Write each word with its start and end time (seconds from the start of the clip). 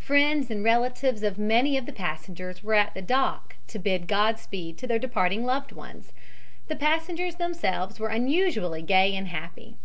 Friends 0.00 0.50
and 0.50 0.64
relatives 0.64 1.22
of 1.22 1.38
many 1.38 1.76
of 1.76 1.86
the 1.86 1.92
passengers 1.92 2.60
were 2.64 2.74
at 2.74 2.92
the 2.92 3.00
dock 3.00 3.54
to 3.68 3.78
bid 3.78 4.08
Godspeed 4.08 4.76
to 4.78 4.86
their 4.88 4.98
departing 4.98 5.44
loved 5.44 5.70
ones. 5.70 6.12
The 6.66 6.74
passengers 6.74 7.36
themselves 7.36 8.00
were 8.00 8.08
unusually 8.08 8.82
gay 8.82 9.14
and 9.14 9.28
happy. 9.28 9.76